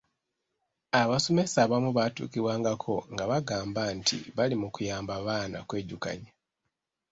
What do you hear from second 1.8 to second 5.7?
baatuukibwangako nga bagamba nti bali mu kuyamba baana